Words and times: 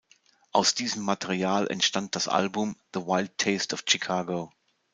Aus 0.51 0.73
diesem 0.73 1.03
Material 1.03 1.67
entstand 1.69 2.15
das 2.15 2.27
Album 2.27 2.75
"The 2.95 3.01
Wild 3.01 3.37
Taste 3.37 3.75
of 3.75 3.83
Chicago". 3.87 4.51